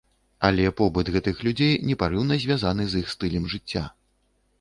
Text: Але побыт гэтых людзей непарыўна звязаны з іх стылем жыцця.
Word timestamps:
Але 0.47 0.63
побыт 0.79 1.11
гэтых 1.15 1.43
людзей 1.47 1.73
непарыўна 1.89 2.39
звязаны 2.45 2.87
з 2.95 3.03
іх 3.03 3.13
стылем 3.15 3.45
жыцця. 3.53 3.83